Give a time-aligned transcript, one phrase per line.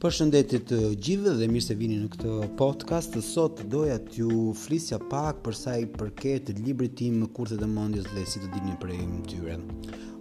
[0.00, 4.96] Për shëndetit të gjithëve dhe mirë se vini në këtë podcast, sot doja t'ju flisja
[5.10, 7.66] pak përsa i përket libri tim më kurse të
[8.14, 9.58] dhe si të dini për e më tyre.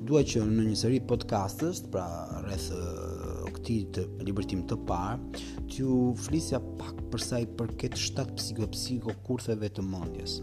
[0.10, 2.04] Dua që në një sëri podcastës, pra
[2.44, 8.36] rreth uh, këti të libri tim të parë, t'ju flisja pak përsa i përket 7
[8.40, 10.36] psiko-psiko kurseve të mëndjes.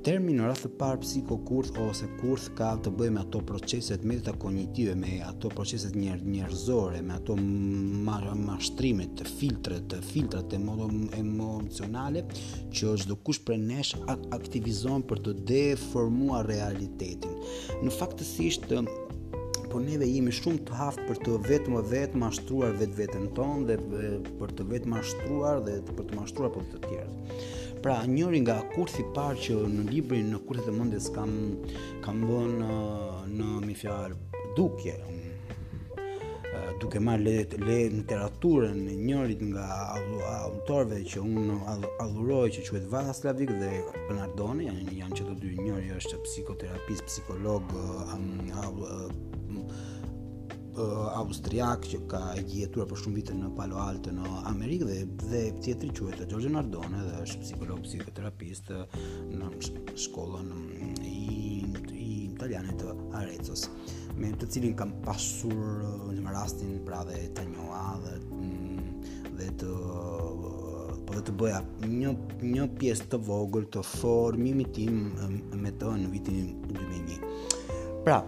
[0.00, 4.14] Termin në rrath të parë psikokurth ose kurth ka të bëjë me ato proceset me
[4.24, 10.88] të kognitive, me ato proceset njerëzore, me ato mashtrimet, të filtret, të filtret e modo
[11.20, 13.92] emocionale që është do kush për nesh
[14.38, 17.36] aktivizon për të deformua realitetin.
[17.84, 18.70] Në faktësisht,
[19.70, 24.06] po neve jemi shumë të haft për të vetëm vetë mashtruar vetë vetën tonë dhe
[24.40, 27.38] për të vetë mashtruar dhe për të mashtruar për të tjerët.
[27.84, 31.36] Pra njëri nga kurthi i parë që në librin në kurthet e mendjes kam
[32.04, 32.58] kam bën
[33.38, 34.18] në mi fjalë
[34.58, 34.96] dukje
[36.80, 37.32] duke marrë le
[37.68, 39.64] le literaturën e njërit nga
[40.40, 41.50] autorëve që un
[42.04, 43.70] adhuroj që quhet Vaslavik dhe
[44.08, 47.74] Bernardoni janë janë që të dy njëri është psikoterapist, psikolog,
[50.80, 55.90] austriak që ka gjetur për shumë vite në Palo Alto në Amerikë dhe dhe tjetri
[55.98, 59.50] quhet Giorgio Nardone dhe është psikolog psikoterapist në
[60.06, 61.60] shkollën mm, i,
[61.92, 63.66] i italiane të Arezzos
[64.16, 65.84] me të cilin kam pasur
[66.16, 68.90] në rastin pra dhe të njoha dhe mm,
[69.42, 69.72] dhe të
[71.10, 72.14] po dhe të bëja një
[72.54, 75.08] një pjesë të vogël të formimit tim
[75.60, 77.98] me të në vitin 2001.
[78.04, 78.20] Pra,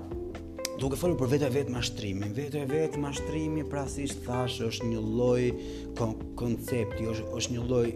[0.83, 5.45] duke folur për vetë vetë mashtrimin, vetë vetë mashtrimi pra si thash është një lloj
[5.95, 7.87] koncepti, është është një lloj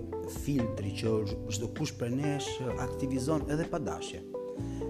[0.44, 1.14] filtri që
[1.56, 2.50] çdo kush për nesh
[2.84, 4.20] aktivizon edhe pa dashje.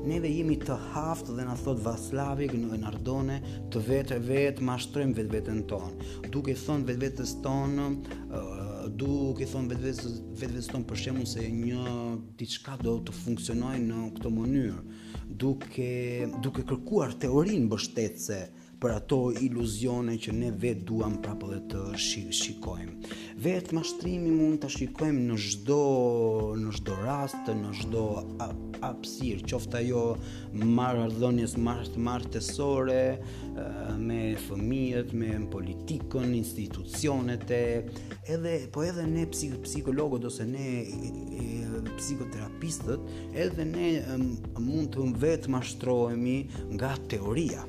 [0.07, 3.39] Neve jemi të haft dhe na thot Vaslavik në Nardone
[3.73, 7.89] të vetë vetë mashtrojmë vetë vetën tonë, duke thonë vetë vetës tonë,
[9.01, 10.13] duke thonë vetë vetës,
[10.45, 11.97] vetë tonë për shembull se një
[12.37, 12.53] t'i
[12.85, 14.83] do të funksionojë në këto mënyrë
[15.29, 18.39] duke duke kërkuar teorinë mbështetëse
[18.77, 21.85] për ato iluzione që ne vetë duam prapë dhe të
[22.39, 23.13] shikojmë.
[23.41, 25.79] Vetë mashtrimi mund të shikojmë në zhdo,
[26.61, 28.03] në zhdo rastë, në zhdo
[28.85, 30.03] apsirë, qofta jo
[30.61, 32.05] marrë ardhonjës martë
[34.05, 37.63] me fëmijët, me politikën, institucionet e,
[38.37, 40.69] edhe, po edhe ne psikologët ose ne
[41.97, 43.01] psikoterapistët,
[43.41, 43.89] edhe ne
[44.61, 46.37] mund të vetë mashtrohemi
[46.77, 47.63] nga teoria,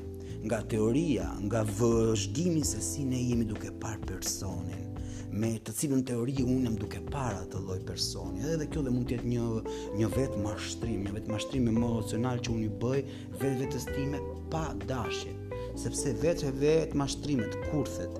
[0.44, 4.84] nga teoria, nga vëzhgimi se si ne jemi duke parë personin
[5.38, 8.40] me të cilën teori unë duke parë atë lloj personi.
[8.48, 12.54] Edhe kjo dhe mund të jetë një një vet mashtrim, një vet mashtrim emocional që
[12.54, 12.96] unë i bëj
[13.42, 15.36] vetë vetes time pa dashje,
[15.84, 18.16] sepse vetë vetë mashtrimet kurthet.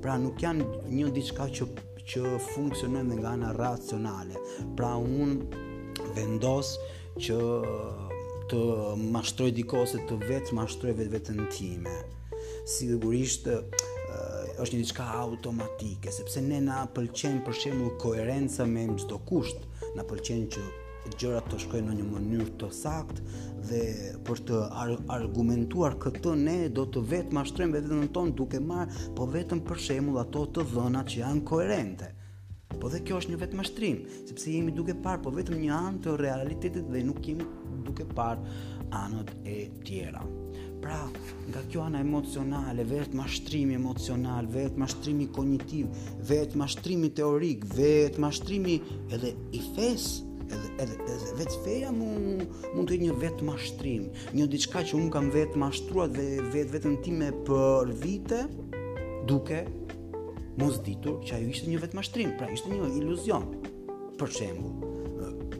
[0.00, 0.64] Pra nuk janë
[0.94, 1.68] një diçka që
[2.10, 2.22] që
[2.54, 4.40] funksionojnë dhe nga nga racionale.
[4.76, 6.90] Pra unë vendosë
[7.26, 7.38] që
[8.50, 8.62] të
[9.14, 11.96] mashtroj dikose të vetë mashtroj vetë vetë në time.
[12.76, 19.68] Sigurisht është një qka automatike, sepse ne nga pëlqenë shembull koherenca me mështë do kushtë,
[19.96, 20.64] nga pëlqenë që
[21.10, 23.80] gjërat të shkojnë në një mënyrë të saktë dhe
[24.26, 24.60] për të
[25.16, 30.20] argumentuar këtë ne do të vetë mashtrojmë vetën tonë duke marrë po vetëm për shembull
[30.22, 32.10] ato të dhëna që janë koherente.
[32.72, 33.98] Po dhe kjo është një vetë mashtrim,
[34.28, 37.44] sepse jemi duke parë po vetëm një anë të realitetit dhe nuk jemi
[37.86, 40.22] duke parë anët e tjera.
[40.82, 41.04] Pra,
[41.46, 45.92] nga kjo ana emocionale, vetë mashtrimi emocional, vetë mashtrimi kognitiv,
[46.30, 48.80] vetë mashtrimi teorik, vetë mashtrimi
[49.14, 52.44] edhe i fesë, edhe, edhe, edhe vetë feja mund,
[52.76, 56.96] mund të një vetë mashtrim, një diçka që unë kam vetë mashtruat dhe vetë vetën
[57.06, 58.42] time për vite,
[59.30, 59.62] duke
[60.60, 63.46] mos ditur që ajo ishte një vetë mashtrim, pra ishte një iluzion,
[64.20, 64.74] për shembu,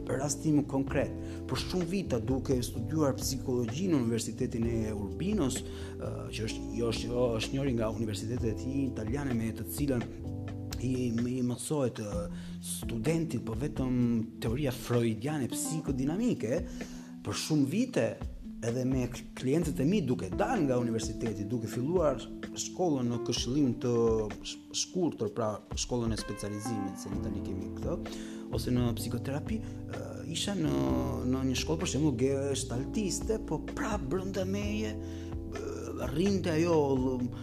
[0.03, 1.13] për rastimu konkret,
[1.49, 5.61] për shumë vita duke studuar psikologjinë në Universitetin e Urbinos,
[6.03, 10.03] që është, jo, është, është njëri nga universitetet italiane me të cilën
[10.83, 10.97] i,
[11.37, 11.99] i mësohet
[12.63, 13.95] studentit, po vetëm
[14.43, 16.59] teoria freudiane psikodinamike
[17.23, 18.07] për shumë vite
[18.63, 22.19] edhe me klientët e mi duke dal nga universiteti, duke filluar
[22.65, 23.93] shkollën në këshillim të
[24.79, 25.49] shkurtër, pra
[25.83, 28.23] shkollën e specializimit, se tani kemi këtë,
[28.55, 29.57] ose në psikoterapi,
[30.31, 30.73] isha në
[31.33, 34.93] në një shkollë për shembull gestaltiste, po prapë brenda meje,
[36.07, 36.97] rrinte ajo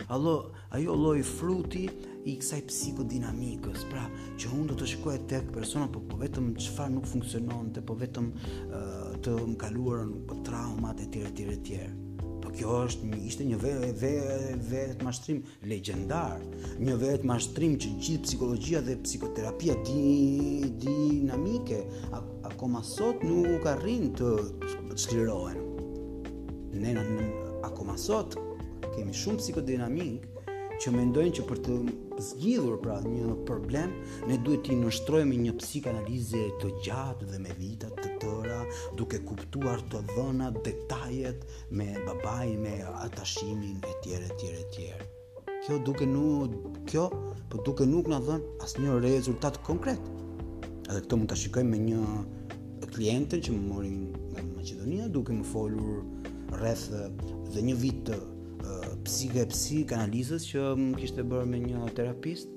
[0.09, 1.89] ajo ajo lloj fruti
[2.29, 3.87] i kësaj psikodinamikës.
[3.89, 4.03] Pra,
[4.37, 7.97] që unë do të shikoj tek persona po po vetëm çfarë nuk funksionon, te po
[8.01, 11.93] vetëm uh, të mkaluarën po traumat e tjera e tjera tjera.
[12.45, 15.41] Po kjo është një ishte një vetë vetë vet mashtrim
[15.73, 16.45] legjendar,
[16.85, 21.81] një vetë mashtrim që gjithë psikologjia dhe psikoterapia di, dinamike
[22.51, 24.35] akoma sot nuk arrin të,
[24.91, 25.67] të shkrirohen.
[26.85, 26.93] Ne
[27.67, 28.37] akoma sot
[28.95, 30.27] kemi shumë psikodinamik
[30.81, 31.75] që mendojnë që për të
[32.27, 33.91] zgjidhur pra një problem,
[34.31, 38.57] ne duhet t'i nështrojmë një psikanalize të gjatë dhe me vitat të tëra,
[38.97, 41.45] duke kuptuar të dhëna detajet
[41.77, 45.11] me babaj, me atashimin, e tjere, e tjere, e tjere.
[45.67, 46.57] Kjo duke nuk,
[46.89, 47.05] kjo,
[47.53, 50.01] po duke nuk në dhën as një rezultat konkret.
[50.89, 54.01] Edhe këto mund të shikojmë me një klientën që më morin
[54.33, 56.01] nga Macedonia, duke më folur
[56.57, 56.89] rreth
[57.53, 58.17] dhe një vit të
[59.05, 62.51] psike psik analizës që më mm, kishte bërë me një terapist.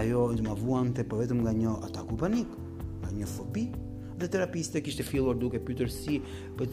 [0.00, 2.52] Ajo më ma vuante po vetëm nga një ataku panik,
[3.02, 3.64] nga një fobi
[4.20, 6.18] dhe terapiste kishte filluar duke pyetur si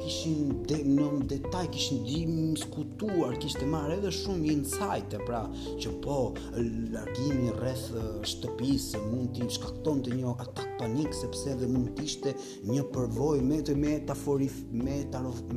[0.02, 5.44] kishin de, në detaj, kishin dim skutuar, kishte marrë edhe shumë insight, pra
[5.82, 6.18] që po
[6.94, 7.86] largimi rreth
[8.32, 12.34] shtëpisë mund të shkaktonte një atak panik sepse edhe mund të ishte
[12.68, 14.58] një përvojë me të metaforik,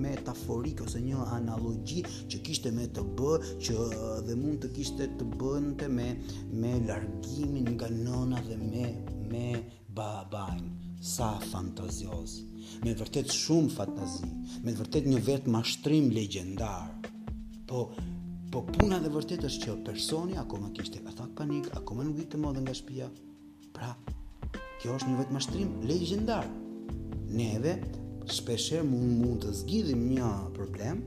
[0.06, 3.34] metaforik ose një analogji që kishte me të bë
[3.66, 3.88] që
[4.28, 6.12] dhe mund të kishte të bënte me
[6.52, 8.92] me largimin nga nëna dhe me
[9.32, 9.46] me
[9.94, 10.70] ba bajnë,
[11.04, 12.40] sa fantazios,
[12.82, 14.26] me vërtet shumë fantazi,
[14.64, 16.88] me vërtet një vetë mashtrim legendar.
[17.68, 17.84] Po,
[18.50, 22.40] po puna dhe vërtet është që personi akoma kishte atak panik, akoma nuk i të
[22.42, 23.06] modë nga shpia,
[23.76, 23.92] pra,
[24.82, 26.48] kjo është një vetë mashtrim legendar.
[27.34, 27.76] Neve,
[28.30, 31.04] shpesher mund, mund të zgjidhim një problem,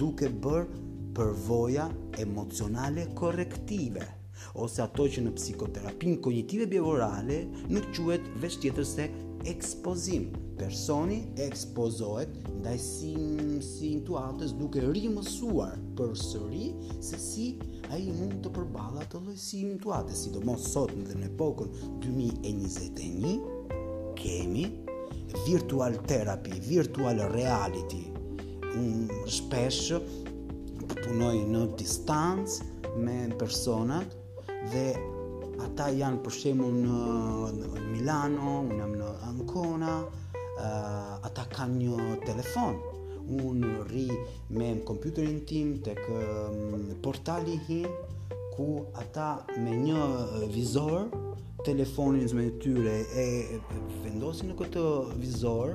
[0.00, 0.84] duke bërë
[1.16, 1.90] përvoja
[2.22, 4.14] emocionale korrektive
[4.58, 7.36] ose ato që në psikoterapin kognitive bjevorale
[7.72, 9.04] nuk quhet veç tjetër se
[9.52, 10.24] ekspozim.
[10.56, 12.30] Personi ekspozohet
[12.62, 16.66] ndaj situatës duke rimësuar për sëri
[17.08, 17.44] se si
[17.92, 20.18] a i mund të përbala të lojë situatës.
[20.24, 21.68] Sidomos sot në dhe në epokën
[22.06, 23.38] 2021
[24.22, 24.64] kemi
[25.44, 28.04] virtual therapy, virtual reality.
[28.76, 29.04] Unë
[29.36, 29.86] shpesh
[30.96, 32.56] punoj në distancë
[33.04, 34.08] me personat
[34.72, 34.86] dhe
[35.62, 39.92] ata janë për shembull në, në Milano, unë jam në Ancona,
[40.36, 42.78] uh, ata kanë një telefon.
[43.42, 44.06] Unë rri
[44.54, 47.80] me kompjuterin tim tek um, portali i
[48.54, 48.66] ku
[49.00, 49.32] ata
[49.64, 50.04] me një
[50.54, 51.08] vizor
[51.66, 53.24] telefonin me tyre e
[54.04, 54.84] vendosin në këtë
[55.24, 55.74] vizor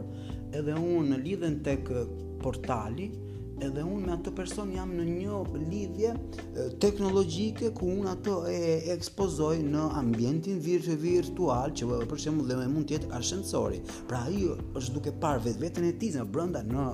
[0.55, 1.91] edhe unë lidhen tek
[2.41, 3.09] portali,
[3.65, 6.11] edhe unë me atë person jam në një lidhje
[6.83, 8.59] teknologjike ku unë ato e
[8.95, 13.81] ekspozoj në ambientin virtu virtual që për shembull dhe më mund të jetë ashensori.
[14.09, 16.87] Pra ai është duke parë vetveten e tij në brenda në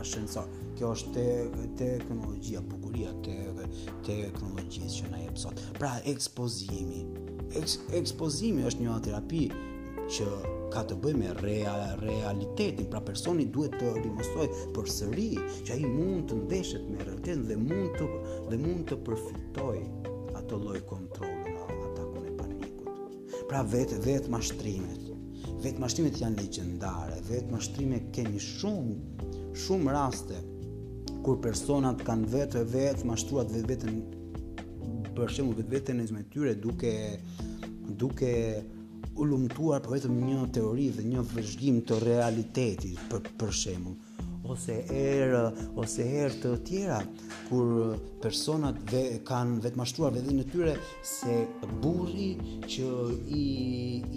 [0.00, 0.50] ashensor.
[0.78, 1.30] Kjo është te
[1.80, 5.62] teknologjia bukuria te te teknologjisë që na jep sot.
[5.78, 7.06] Pra ekspozimi
[7.58, 9.40] Eks, ekspozimi është një terapi
[10.10, 10.26] që
[10.74, 11.56] ka të bëjë me
[12.02, 15.28] realitetin, pra personi duhet të për përsëri
[15.66, 18.08] që ai mund të ndeshet me realitetin dhe mund të
[18.50, 19.76] dhe mund të përfitoj
[20.40, 23.34] ato lloj kontrolli nga atakun e panikut.
[23.50, 25.06] Pra vetë vetë mashtrimet.
[25.64, 30.38] Vetë mashtrimet janë legjendare, vetë mashtrime kanë shumë shumë raste
[31.26, 34.02] kur personat kanë vetë vetë mashtruar vetveten
[35.18, 36.92] për shembull vetveten e tyre duke
[38.00, 38.30] duke
[39.20, 43.88] u lumtuar për vetëm një teori dhe një vëzhgim të realitetit për për
[44.50, 45.34] ose er
[45.78, 46.96] ose erë të tjera
[47.50, 47.74] kur
[48.24, 50.72] personat ve, kanë vetëmashtruar vetë në tyre
[51.12, 51.36] se
[51.84, 52.30] burri
[52.72, 52.88] që
[53.42, 53.50] i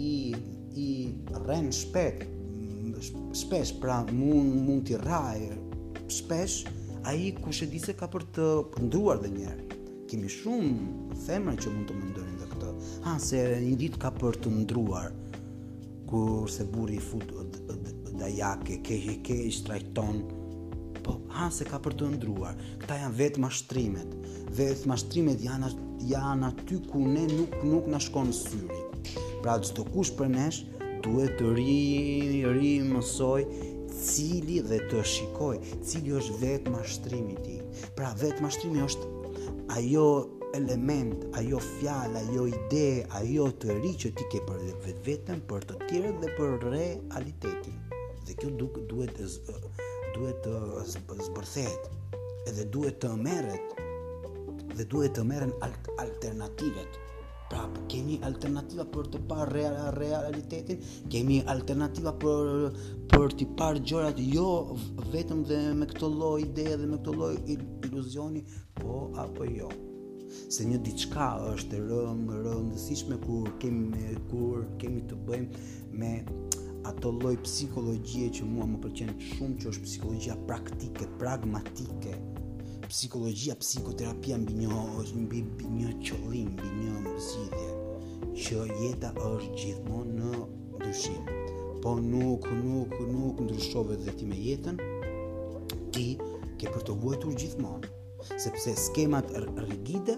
[0.08, 0.14] i
[0.84, 0.94] i
[1.44, 2.24] rën shpejt
[3.44, 5.40] shpesh pra mund mund të rraj
[6.20, 6.64] shpesh
[7.12, 11.76] ai kush e di se ka për të punduar dhe njëherë kemi shumë femra që
[11.78, 12.42] mund të mundojnë
[13.06, 15.12] hasere një dit ka për të ndruar
[16.10, 17.26] kur se buri i fut
[18.20, 19.72] da jake, keq e keq
[21.04, 24.14] po hase ka për të ndruar këta janë vetë mashtrimet
[24.58, 25.72] vetë mashtrimet janë
[26.12, 28.82] janë aty ku ne nuk nuk na shkon syri
[29.44, 30.64] pra çdo kush për nesh
[31.04, 33.42] duhet të ri ri mësoj
[34.04, 35.58] cili dhe të shikoj
[35.90, 37.58] cili është vetë mashtrimi i ti.
[37.60, 39.12] tij pra vetë mashtrimi është
[39.78, 40.08] ajo
[40.54, 42.86] element, ajo fjalë, ajo ide,
[43.20, 47.78] ajo të ri që ti ke për vetveten, për të tjerët dhe për realitetin.
[48.28, 49.16] Dhe kjo duk, duhet
[50.14, 50.58] duhet të
[50.88, 52.18] zbërthehet,
[52.52, 53.80] edhe duhet të merret
[54.78, 57.00] dhe duhet të merren alt alternativet.
[57.50, 60.82] Pra, po kemi alternativa për të parë real realitetin,
[61.14, 62.82] kemi alternativa për
[63.14, 64.48] për të parë gjërat jo
[65.14, 68.46] vetëm dhe me këtë lloj ideje dhe me këtë lloj iluzioni,
[68.82, 69.70] po apo jo
[70.54, 75.64] se një diçka është rëm, rëndësishme kur kemi kur kemi të bëjmë
[76.02, 76.12] me
[76.90, 82.18] ato lloj psikologjie që mua më pëlqen shumë që është psikologjia praktike, pragmatike.
[82.90, 84.82] Psikologjia, psikoterapia mbi një
[85.26, 90.44] mbi, mbi një qëllim, mbi një zgjidhje që jeta është gjithmonë në
[90.76, 91.22] ndryshim.
[91.86, 94.78] Po nuk, nuk, nuk ndryshove dhe ti me jetën,
[95.96, 96.08] ti
[96.60, 97.92] ke për të vuajtur gjithmonë
[98.38, 100.18] sepse skemat rigide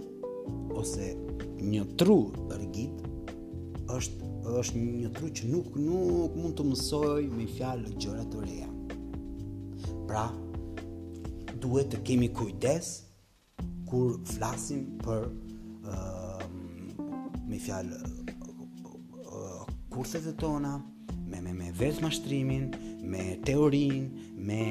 [0.73, 1.15] ose
[1.61, 2.17] një tru
[2.59, 3.03] rigid
[3.95, 8.67] është është një tru që nuk nuk mund të mësoj me fjalë gjëra të reja.
[10.09, 10.25] Pra,
[11.63, 12.91] duhet të kemi kujdes
[13.89, 15.25] kur flasim për
[15.89, 16.45] uh,
[17.49, 18.03] me fjalë
[19.95, 20.75] kurset e tona,
[21.23, 22.67] me, me, me vetë mashtrimin,
[23.07, 24.61] me teorin, me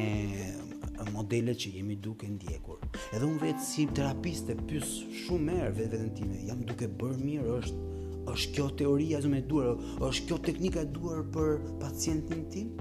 [1.17, 2.74] modelet që jemi duke ndjekur.
[3.12, 4.86] Edhe unë vetë si terapist e pys
[5.24, 7.92] shumë merë vetë vetën time, jam duke bërë mirë është,
[8.32, 9.72] është kjo teoria zume duar,
[10.08, 12.72] është kjo teknika duar për pacientin tim?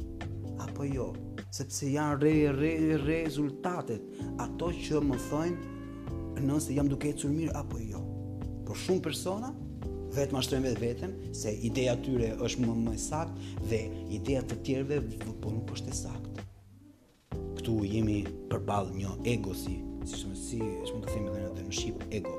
[0.64, 1.08] Apo jo?
[1.54, 2.72] Sepse janë re, re,
[3.04, 4.06] rezultatet,
[4.44, 8.02] ato që më thojnë nëse jam duke e cërë mirë apo jo.
[8.68, 9.50] Por shumë persona,
[10.14, 13.40] vetë shtërën vetë vetën, se ideja tyre është më më sakt,
[13.70, 13.86] dhe
[14.20, 15.02] ideja të tjerve,
[15.42, 16.44] po nuk është e sakt.
[17.58, 18.22] Këtu jemi
[18.54, 20.58] përbalë një ego si si shumë si,
[20.90, 22.34] shumë të themi dhe në Shqipë ego.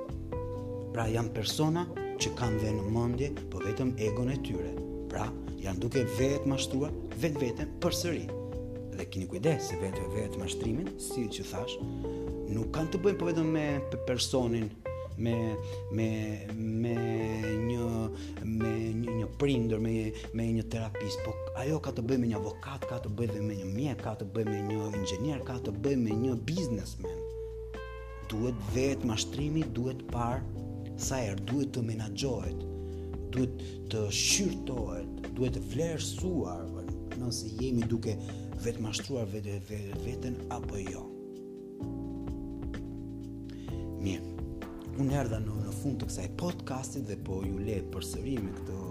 [0.95, 1.85] Pra janë persona
[2.21, 4.73] që kanë dhe në mëndje, po vetëm ego në tyre.
[5.13, 5.27] Pra
[5.63, 6.91] janë duke vetë mashtrua,
[7.23, 8.25] vetë vetën për sëri.
[8.95, 11.77] Dhe kini kujde se vetë e vetë mashtrimin, si që thash,
[12.55, 13.65] nuk kanë të bëjmë po vetëm me
[14.07, 14.69] personin,
[15.17, 15.35] me,
[15.95, 16.09] me,
[16.55, 16.95] me
[17.65, 17.89] një,
[18.51, 19.97] me një, një prindër, me,
[20.37, 21.33] me një terapist, po
[21.65, 24.29] ajo ka të bëjmë me një avokat, ka të bëjmë me një mjek, ka të
[24.37, 27.21] bëjmë me një ingjenier, ka të bëjmë me një biznesmen
[28.35, 30.43] duhet vetë mashtrimi, duhet parë
[31.01, 32.63] sa erë, duhet të menaxhohet
[33.35, 36.85] duhet të shqyrtohet, duhet të vlerësuar, po,
[37.19, 38.15] nëse jemi duke
[38.63, 41.01] vetë mashtruar vetë, vetë, vetën apo jo.
[44.05, 44.47] Mirë,
[45.03, 48.83] unë erda në, në fund të kësaj podcastit dhe po ju le përsëri me këto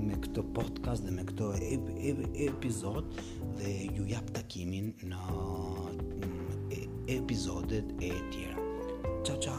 [0.00, 3.14] me këtë podcast dhe me këtë ep, ep, epizod
[3.60, 5.22] dhe ju jap takimin në
[7.20, 8.59] epizodet e tjera
[9.22, 9.52] 照照。